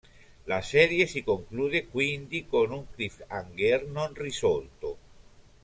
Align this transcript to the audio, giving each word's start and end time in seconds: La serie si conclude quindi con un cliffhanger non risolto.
La 0.47 0.63
serie 0.63 1.05
si 1.05 1.21
conclude 1.21 1.85
quindi 1.87 2.47
con 2.47 2.71
un 2.71 2.89
cliffhanger 2.89 3.85
non 3.85 4.15
risolto. 4.15 4.97